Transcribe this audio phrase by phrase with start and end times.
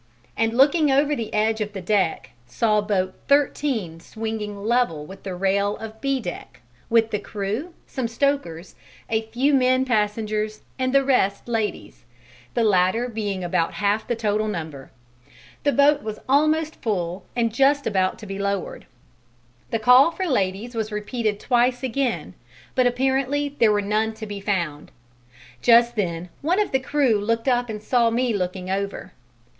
[0.35, 5.35] and looking over the edge of the deck, saw boat 13 swinging level with the
[5.35, 8.73] rail of B deck, with the crew, some stokers,
[9.11, 12.03] a few men passengers and the rest ladies,
[12.55, 14.89] the latter being about half the total number;
[15.61, 18.87] the boat was almost full and just about to be lowered.
[19.69, 22.33] The call for ladies was repeated twice again,
[22.73, 24.89] but apparently there were none to be found.
[25.61, 29.13] Just then one of the crew looked up and saw me looking over.